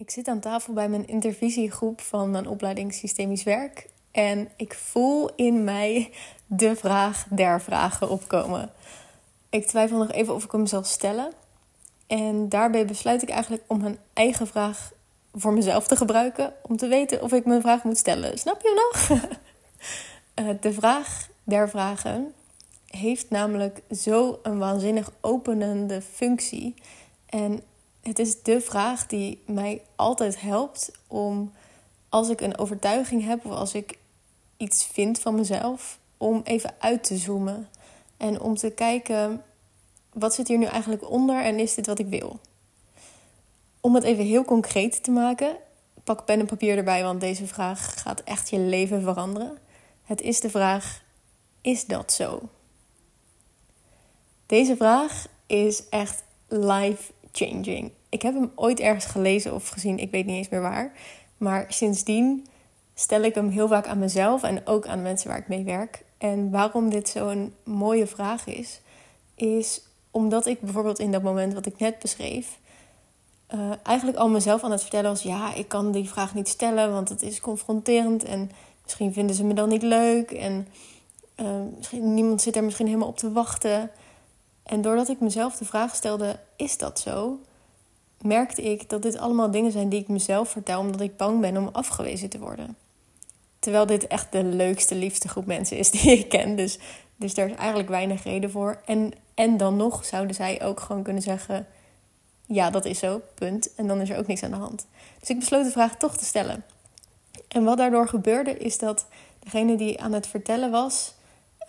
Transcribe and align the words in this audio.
Ik 0.00 0.10
zit 0.10 0.28
aan 0.28 0.40
tafel 0.40 0.72
bij 0.72 0.88
mijn 0.88 1.06
intervisiegroep 1.06 2.00
van 2.00 2.30
mijn 2.30 2.46
opleiding 2.48 2.94
Systemisch 2.94 3.42
Werk. 3.42 3.86
En 4.10 4.48
ik 4.56 4.74
voel 4.74 5.30
in 5.34 5.64
mij 5.64 6.10
de 6.46 6.76
vraag 6.76 7.26
der 7.30 7.60
vragen 7.60 8.10
opkomen. 8.10 8.70
Ik 9.50 9.66
twijfel 9.66 9.98
nog 9.98 10.10
even 10.10 10.34
of 10.34 10.44
ik 10.44 10.52
hem 10.52 10.66
zal 10.66 10.84
stellen. 10.84 11.32
En 12.06 12.48
daarbij 12.48 12.84
besluit 12.84 13.22
ik 13.22 13.28
eigenlijk 13.28 13.62
om 13.66 13.80
mijn 13.80 13.98
eigen 14.12 14.46
vraag 14.46 14.92
voor 15.34 15.52
mezelf 15.52 15.86
te 15.86 15.96
gebruiken. 15.96 16.52
Om 16.62 16.76
te 16.76 16.88
weten 16.88 17.22
of 17.22 17.32
ik 17.32 17.44
mijn 17.44 17.60
vraag 17.60 17.84
moet 17.84 17.98
stellen. 17.98 18.38
Snap 18.38 18.60
je 18.62 18.90
nog? 18.90 19.18
Eh, 20.34 20.48
de 20.60 20.72
vraag 20.72 21.28
der 21.44 21.68
vragen 21.68 22.34
heeft 22.86 23.30
namelijk 23.30 23.82
zo 23.90 24.38
een 24.42 24.58
waanzinnig 24.58 25.10
openende 25.20 26.02
functie. 26.02 26.74
En 27.26 27.62
het 28.02 28.18
is 28.18 28.42
de 28.42 28.60
vraag 28.60 29.06
die 29.06 29.42
mij 29.46 29.82
altijd 29.96 30.40
helpt 30.40 30.92
om 31.06 31.52
als 32.08 32.28
ik 32.28 32.40
een 32.40 32.58
overtuiging 32.58 33.24
heb 33.24 33.44
of 33.44 33.52
als 33.52 33.74
ik 33.74 33.98
iets 34.56 34.86
vind 34.86 35.20
van 35.20 35.34
mezelf, 35.34 35.98
om 36.16 36.40
even 36.44 36.74
uit 36.78 37.04
te 37.04 37.16
zoomen 37.16 37.68
en 38.16 38.40
om 38.40 38.56
te 38.56 38.70
kijken 38.70 39.42
wat 40.12 40.34
zit 40.34 40.48
hier 40.48 40.58
nu 40.58 40.64
eigenlijk 40.64 41.10
onder 41.10 41.44
en 41.44 41.58
is 41.58 41.74
dit 41.74 41.86
wat 41.86 41.98
ik 41.98 42.06
wil. 42.06 42.40
Om 43.80 43.94
het 43.94 44.04
even 44.04 44.24
heel 44.24 44.44
concreet 44.44 45.02
te 45.02 45.10
maken, 45.10 45.56
pak 46.04 46.24
pen 46.24 46.40
en 46.40 46.46
papier 46.46 46.76
erbij, 46.76 47.02
want 47.02 47.20
deze 47.20 47.46
vraag 47.46 48.00
gaat 48.00 48.20
echt 48.20 48.50
je 48.50 48.58
leven 48.58 49.02
veranderen. 49.02 49.58
Het 50.04 50.20
is 50.20 50.40
de 50.40 50.50
vraag: 50.50 51.02
is 51.60 51.86
dat 51.86 52.12
zo? 52.12 52.40
Deze 54.46 54.76
vraag 54.76 55.26
is 55.46 55.88
echt 55.88 56.22
life 56.48 57.12
changing. 57.32 57.90
Ik 58.08 58.22
heb 58.22 58.34
hem 58.34 58.52
ooit 58.54 58.80
ergens 58.80 59.04
gelezen 59.04 59.54
of 59.54 59.68
gezien, 59.68 59.98
ik 59.98 60.10
weet 60.10 60.26
niet 60.26 60.36
eens 60.36 60.48
meer 60.48 60.60
waar. 60.60 60.92
Maar 61.36 61.64
sindsdien 61.68 62.46
stel 62.94 63.22
ik 63.22 63.34
hem 63.34 63.48
heel 63.48 63.68
vaak 63.68 63.86
aan 63.86 63.98
mezelf 63.98 64.42
en 64.42 64.66
ook 64.66 64.86
aan 64.86 65.02
mensen 65.02 65.28
waar 65.28 65.38
ik 65.38 65.48
mee 65.48 65.64
werk. 65.64 66.04
En 66.18 66.50
waarom 66.50 66.90
dit 66.90 67.08
zo'n 67.08 67.54
mooie 67.64 68.06
vraag 68.06 68.46
is, 68.46 68.80
is 69.34 69.82
omdat 70.10 70.46
ik 70.46 70.60
bijvoorbeeld 70.60 70.98
in 70.98 71.12
dat 71.12 71.22
moment 71.22 71.54
wat 71.54 71.66
ik 71.66 71.78
net 71.78 71.98
beschreef, 71.98 72.58
uh, 73.54 73.70
eigenlijk 73.82 74.18
al 74.18 74.28
mezelf 74.28 74.64
aan 74.64 74.70
het 74.70 74.80
vertellen 74.80 75.10
was: 75.10 75.22
ja, 75.22 75.54
ik 75.54 75.68
kan 75.68 75.92
die 75.92 76.08
vraag 76.08 76.34
niet 76.34 76.48
stellen, 76.48 76.92
want 76.92 77.08
het 77.08 77.22
is 77.22 77.40
confronterend 77.40 78.24
en 78.24 78.50
misschien 78.82 79.12
vinden 79.12 79.36
ze 79.36 79.44
me 79.44 79.54
dan 79.54 79.68
niet 79.68 79.82
leuk 79.82 80.30
en 80.30 80.68
uh, 81.36 81.46
misschien, 81.76 82.14
niemand 82.14 82.42
zit 82.42 82.56
er 82.56 82.64
misschien 82.64 82.86
helemaal 82.86 83.08
op 83.08 83.16
te 83.16 83.32
wachten. 83.32 83.90
En 84.70 84.82
doordat 84.82 85.08
ik 85.08 85.20
mezelf 85.20 85.56
de 85.56 85.64
vraag 85.64 85.94
stelde: 85.94 86.38
is 86.56 86.78
dat 86.78 87.00
zo? 87.00 87.38
merkte 88.20 88.62
ik 88.62 88.88
dat 88.88 89.02
dit 89.02 89.18
allemaal 89.18 89.50
dingen 89.50 89.72
zijn 89.72 89.88
die 89.88 90.00
ik 90.00 90.08
mezelf 90.08 90.48
vertel 90.48 90.80
omdat 90.80 91.00
ik 91.00 91.16
bang 91.16 91.40
ben 91.40 91.56
om 91.56 91.68
afgewezen 91.72 92.28
te 92.28 92.38
worden. 92.38 92.76
Terwijl 93.58 93.86
dit 93.86 94.06
echt 94.06 94.32
de 94.32 94.44
leukste, 94.44 94.94
liefste 94.94 95.28
groep 95.28 95.46
mensen 95.46 95.76
is 95.78 95.90
die 95.90 96.10
ik 96.18 96.28
ken. 96.28 96.56
Dus, 96.56 96.78
dus 97.16 97.34
daar 97.34 97.50
is 97.50 97.56
eigenlijk 97.56 97.88
weinig 97.88 98.22
reden 98.22 98.50
voor. 98.50 98.80
En, 98.84 99.12
en 99.34 99.56
dan 99.56 99.76
nog 99.76 100.04
zouden 100.04 100.34
zij 100.34 100.62
ook 100.62 100.80
gewoon 100.80 101.02
kunnen 101.02 101.22
zeggen: 101.22 101.66
Ja, 102.46 102.70
dat 102.70 102.84
is 102.84 102.98
zo, 102.98 103.20
punt. 103.34 103.74
En 103.74 103.86
dan 103.86 104.00
is 104.00 104.10
er 104.10 104.18
ook 104.18 104.26
niks 104.26 104.42
aan 104.42 104.50
de 104.50 104.56
hand. 104.56 104.86
Dus 105.20 105.30
ik 105.30 105.38
besloot 105.38 105.64
de 105.64 105.70
vraag 105.70 105.96
toch 105.96 106.16
te 106.16 106.24
stellen. 106.24 106.64
En 107.48 107.64
wat 107.64 107.78
daardoor 107.78 108.08
gebeurde, 108.08 108.58
is 108.58 108.78
dat 108.78 109.06
degene 109.38 109.76
die 109.76 110.00
aan 110.00 110.12
het 110.12 110.26
vertellen 110.26 110.70
was, 110.70 111.14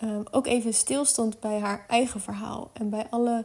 um, 0.02 0.22
ook 0.30 0.46
even 0.46 0.74
stilstond 0.74 1.40
bij 1.40 1.58
haar 1.58 1.84
eigen 1.88 2.20
verhaal. 2.20 2.70
En 2.72 2.90
bij 2.90 3.06
alle 3.10 3.44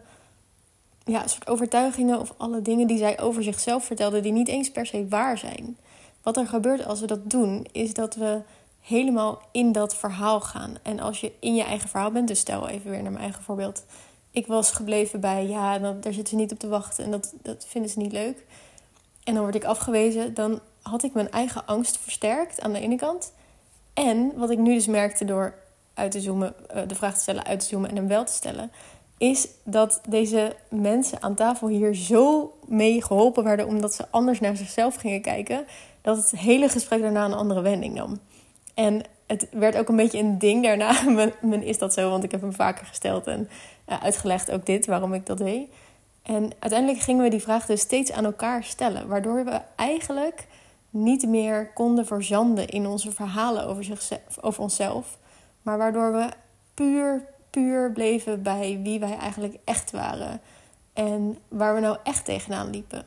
ja, 1.05 1.27
soort 1.27 1.47
overtuigingen 1.47 2.19
of 2.19 2.33
alle 2.37 2.61
dingen 2.61 2.87
die 2.87 2.97
zij 2.97 3.19
over 3.19 3.43
zichzelf 3.43 3.85
vertelde, 3.85 4.19
die 4.19 4.31
niet 4.31 4.47
eens 4.47 4.71
per 4.71 4.85
se 4.85 5.07
waar 5.07 5.37
zijn. 5.37 5.77
Wat 6.23 6.37
er 6.37 6.47
gebeurt 6.47 6.85
als 6.85 6.99
we 6.99 7.07
dat 7.07 7.29
doen, 7.29 7.67
is 7.71 7.93
dat 7.93 8.15
we 8.15 8.41
helemaal 8.81 9.41
in 9.51 9.71
dat 9.71 9.95
verhaal 9.95 10.41
gaan. 10.41 10.77
En 10.81 10.99
als 10.99 11.19
je 11.19 11.31
in 11.39 11.55
je 11.55 11.63
eigen 11.63 11.89
verhaal 11.89 12.11
bent, 12.11 12.27
dus 12.27 12.39
stel 12.39 12.67
even 12.67 12.91
weer 12.91 13.01
naar 13.01 13.11
mijn 13.11 13.23
eigen 13.23 13.43
voorbeeld. 13.43 13.83
Ik 14.31 14.47
was 14.47 14.71
gebleven 14.71 15.19
bij, 15.19 15.47
ja, 15.47 15.79
dan, 15.79 16.01
daar 16.01 16.13
zitten 16.13 16.27
ze 16.27 16.35
niet 16.35 16.51
op 16.51 16.59
te 16.59 16.67
wachten 16.67 17.03
en 17.03 17.11
dat, 17.11 17.33
dat 17.41 17.65
vinden 17.67 17.91
ze 17.91 17.99
niet 17.99 18.11
leuk. 18.11 18.45
En 19.23 19.33
dan 19.33 19.43
word 19.43 19.55
ik 19.55 19.63
afgewezen, 19.63 20.33
dan 20.33 20.59
had 20.81 21.03
ik 21.03 21.13
mijn 21.13 21.31
eigen 21.31 21.65
angst 21.65 21.97
versterkt 21.97 22.61
aan 22.61 22.73
de 22.73 22.79
ene 22.79 22.95
kant. 22.95 23.31
En 23.93 24.31
wat 24.35 24.49
ik 24.49 24.57
nu 24.57 24.73
dus 24.73 24.87
merkte 24.87 25.25
door 25.25 25.53
uit 25.97 26.11
te 26.11 26.21
zoomen, 26.21 26.69
eh, 26.69 26.81
de 26.87 26.95
vraag 26.95 27.13
te 27.13 27.21
stellen, 27.21 27.45
uit 27.45 27.59
te 27.59 27.65
zoomen 27.65 27.89
en 27.89 27.95
hem 27.95 28.07
wel 28.07 28.25
te 28.25 28.33
stellen, 28.33 28.71
is 29.17 29.47
dat 29.63 30.01
deze 30.07 30.55
mensen 30.69 31.21
aan 31.21 31.35
tafel 31.35 31.67
hier 31.67 31.95
zo 31.95 32.53
mee 32.65 33.03
geholpen 33.03 33.43
werden 33.43 33.67
omdat 33.67 33.93
ze 33.93 34.05
anders 34.09 34.39
naar 34.39 34.57
zichzelf 34.57 34.95
gingen 34.95 35.21
kijken, 35.21 35.65
dat 36.01 36.17
het 36.17 36.39
hele 36.39 36.69
gesprek 36.69 37.01
daarna 37.01 37.25
een 37.25 37.33
andere 37.33 37.61
wending 37.61 37.93
nam. 37.93 38.19
En 38.73 39.01
het 39.27 39.47
werd 39.51 39.77
ook 39.77 39.89
een 39.89 39.95
beetje 39.95 40.19
een 40.19 40.37
ding 40.37 40.63
daarna. 40.63 41.03
Men, 41.41 41.63
is 41.63 41.77
dat 41.77 41.93
zo, 41.93 42.09
want 42.09 42.23
ik 42.23 42.31
heb 42.31 42.41
hem 42.41 42.53
vaker 42.53 42.85
gesteld 42.85 43.27
en 43.27 43.49
uh, 43.89 44.03
uitgelegd 44.03 44.51
ook 44.51 44.65
dit, 44.65 44.85
waarom 44.85 45.13
ik 45.13 45.25
dat 45.25 45.37
deed. 45.37 45.69
En 46.23 46.49
uiteindelijk 46.59 47.01
gingen 47.01 47.23
we 47.23 47.29
die 47.29 47.41
vraag 47.41 47.65
dus 47.65 47.81
steeds 47.81 48.11
aan 48.11 48.25
elkaar 48.25 48.63
stellen, 48.63 49.07
waardoor 49.07 49.45
we 49.45 49.61
eigenlijk 49.75 50.47
niet 50.89 51.27
meer 51.27 51.71
konden 51.73 52.05
verzanden 52.05 52.67
in 52.67 52.87
onze 52.87 53.11
verhalen 53.11 53.67
over, 53.67 53.83
zichzelf, 53.83 54.21
over 54.41 54.61
onszelf, 54.61 55.17
maar 55.67 55.77
waardoor 55.77 56.11
we 56.11 56.29
puur 56.73 57.25
puur 57.49 57.91
bleven 57.91 58.43
bij 58.43 58.79
wie 58.83 58.99
wij 58.99 59.17
eigenlijk 59.17 59.57
echt 59.63 59.91
waren. 59.91 60.41
En 60.93 61.37
waar 61.47 61.75
we 61.75 61.79
nou 61.79 61.97
echt 62.03 62.25
tegenaan 62.25 62.69
liepen. 62.69 63.05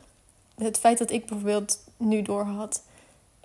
Het 0.55 0.77
feit 0.77 0.97
dat 0.97 1.11
ik 1.11 1.25
bijvoorbeeld 1.25 1.83
nu 1.97 2.21
doorhad 2.21 2.83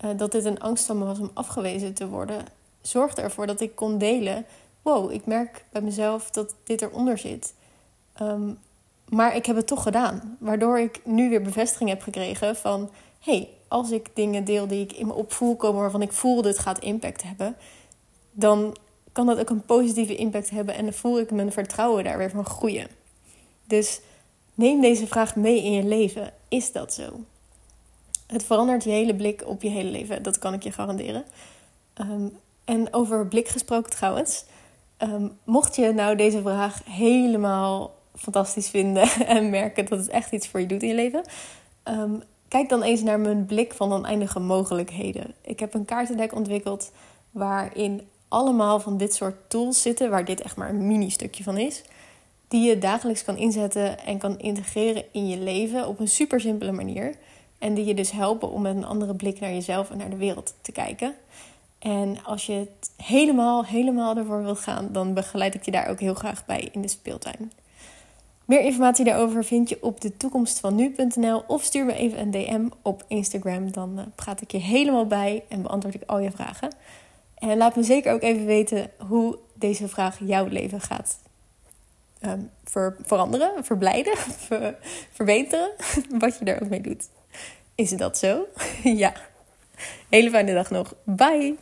uh, 0.05 0.11
dat 0.17 0.33
dit 0.33 0.45
een 0.45 0.61
angst 0.61 0.87
van 0.87 0.99
me 0.99 1.05
was 1.05 1.19
om 1.19 1.31
afgewezen 1.35 1.95
te 1.95 2.09
worden, 2.09 2.45
zorgde 2.81 3.23
ervoor 3.23 3.47
dat 3.47 3.61
ik 3.61 3.75
kon 3.75 3.99
delen. 3.99 4.47
Wow, 4.83 5.13
ik 5.13 5.27
merk 5.27 5.65
bij 5.71 5.83
mezelf 5.83 6.31
dat 6.31 6.55
dit 6.65 6.83
eronder 6.83 7.19
zit. 7.19 7.55
Ehm, 8.13 8.53
maar 9.09 9.37
ik 9.37 9.47
heb 9.47 9.57
het 9.57 9.67
toch 9.67 9.83
gedaan. 9.83 10.37
Waardoor 10.41 10.79
ik 10.79 11.01
nu 11.05 11.29
weer 11.29 11.43
bevestiging 11.43 11.89
heb 11.89 12.03
gekregen 12.03 12.57
van: 12.57 12.91
hey, 13.21 13.49
als 13.69 13.91
ik 13.91 14.11
dingen 14.15 14.45
deel 14.45 14.67
die 14.67 14.83
ik 14.83 14.93
in 14.93 15.07
me 15.07 15.15
opvoel 15.15 15.57
komen 15.57 15.81
waarvan 15.81 16.03
ik 16.03 16.13
voel 16.13 16.45
het 16.45 16.59
gaat 16.59 16.79
impact 16.79 17.23
hebben, 17.23 17.57
dan 18.33 18.77
kan 19.17 19.27
dat 19.27 19.39
ook 19.39 19.51
een 19.51 19.65
positieve 19.65 20.17
impact 20.17 20.51
hebben 20.51 20.75
en 20.75 20.85
dan 20.85 20.93
voel 20.93 21.19
ik 21.19 21.31
mijn 21.31 21.53
vertrouwen 21.53 22.05
daar 22.05 22.19
weer 22.19 22.31
van 22.31 22.45
groeien. 22.45 22.89
Dus 23.65 24.01
neem 24.55 24.81
deze 24.81 25.07
vraag 25.07 25.37
mee 25.37 25.65
in 25.65 25.73
je 25.73 25.85
leven. 25.85 26.33
Is 26.49 26.73
dat 26.73 26.95
zo? 26.95 27.21
Het 28.27 28.45
verandert 28.45 28.85
je 28.85 28.91
hele 28.91 29.15
blik 29.15 29.43
op 29.47 29.63
je 29.63 29.69
hele 29.69 29.91
leven, 29.91 30.23
dat 30.23 30.39
kan 30.39 30.55
ik 30.55 30.63
je 30.63 30.73
garanderen. 30.73 31.25
Ehm, 31.95 32.29
en 32.65 32.95
over 32.95 33.27
blik 33.27 33.49
gesproken 33.49 33.91
trouwens. 33.91 34.45
Ehm, 34.97 35.29
mocht 35.45 35.77
je 35.77 35.93
nou 35.93 36.17
deze 36.17 36.41
vraag 36.41 36.81
helemaal 36.85 37.95
fantastisch 38.15 38.69
vinden 38.69 39.09
en 39.37 39.51
merken 39.51 39.87
dat 39.87 39.99
het 39.99 40.09
echt 40.09 40.33
iets 40.33 40.49
voor 40.49 40.61
je 40.61 40.67
doet 40.67 40.83
in 40.83 40.89
je 40.89 40.95
leven, 40.95 41.25
ehm, 41.83 42.15
kijk 42.49 42.69
dan 42.69 42.83
eens 42.83 43.03
naar 43.03 43.21
mijn 43.21 43.47
blik 43.47 43.73
van 43.73 43.93
oneindige 43.93 44.41
mogelijkheden. 44.41 45.35
Ik 45.41 45.61
heb 45.61 45.75
een 45.75 45.85
kaartendek 45.85 46.35
ontwikkeld 46.35 46.93
waarin 47.31 48.09
allemaal 48.29 48.81
van 48.81 48.97
dit 48.97 49.15
soort 49.15 49.51
tools 49.51 49.83
zitten, 49.83 50.11
waar 50.11 50.25
dit 50.25 50.41
echt 50.41 50.57
maar 50.57 50.69
een 50.69 50.87
mini 50.87 51.11
stukje 51.11 51.43
van 51.43 51.59
is, 51.59 51.83
die 52.49 52.69
je 52.69 52.79
dagelijks 52.79 53.25
kan 53.25 53.37
inzetten 53.37 53.99
en 53.99 54.19
kan 54.19 54.39
integreren 54.39 55.05
in 55.13 55.29
je 55.29 55.39
leven 55.39 55.89
op 55.89 56.01
een 56.01 56.09
super 56.09 56.41
simpele 56.41 56.73
manier. 56.73 57.15
En 57.59 57.75
die 57.75 57.85
je 57.85 57.95
dus 57.95 58.11
helpen 58.11 58.51
om 58.51 58.63
met 58.63 58.77
een 58.77 58.85
andere 58.85 59.15
blik 59.15 59.41
naar 59.41 59.53
jezelf 59.53 59.91
en 59.91 59.99
naar 59.99 60.11
de 60.11 60.17
wereld 60.17 60.55
te 60.61 60.73
kijken. 60.73 61.15
En 61.79 62.25
als 62.25 62.47
je 62.47 62.53
het 62.53 62.91
helemaal, 62.97 63.65
helemaal 63.65 64.17
ervoor 64.17 64.43
wilt 64.43 64.59
gaan, 64.59 64.89
dan 64.93 65.15
begeleid 65.15 65.55
ik 65.55 65.65
je 65.65 65.71
daar 65.71 65.89
ook 65.89 66.01
heel 66.01 66.15
graag 66.15 66.47
bij 66.47 66.69
in 66.73 66.83
de 66.83 66.89
speeltuin. 66.89 67.53
Meer 68.45 68.61
informatie 68.61 69.05
daarover 69.05 69.45
vind 69.45 69.69
je 69.69 69.83
op 69.83 70.01
de 70.01 70.17
toekomstvanu.nl 70.17 71.45
of 71.47 71.63
stuur 71.63 71.85
me 71.85 71.95
even 71.95 72.21
een 72.21 72.31
DM 72.31 72.69
op 72.83 73.05
Instagram. 73.09 73.73
Dan 73.73 73.99
eh, 73.99 74.05
praat 74.15 74.41
ik 74.41 74.51
je 74.51 74.59
helemaal 74.59 75.07
bij 75.07 75.45
en 75.49 75.63
beantwoord 75.63 75.95
ik 75.95 76.03
al 76.07 76.19
je 76.19 76.31
vragen. 76.31 76.71
En 77.39 77.57
laat 77.57 77.77
me 77.77 77.83
zeker 77.83 78.13
ook 78.13 78.23
even 78.23 78.47
weten 78.47 78.91
hoe 79.09 79.39
deze 79.55 79.89
vraag 79.89 80.19
jouw 80.21 80.47
leven 80.47 80.81
gaat 80.81 81.19
um, 82.27 82.51
ver 82.65 82.97
veranderen, 83.05 83.65
verblijden, 83.65 84.17
ver 84.47 84.77
verbeteren. 85.13 85.71
Wat 86.19 86.39
je 86.39 86.45
er 86.45 86.63
ook 86.63 86.69
mee 86.69 86.81
doet. 86.81 87.09
Is 87.75 87.91
dat 87.91 88.19
zo? 88.19 88.47
ja. 89.03 89.13
Hele 90.09 90.31
fijne 90.31 90.55
dag 90.55 90.71
nog. 90.71 90.95
Bye. 91.05 91.57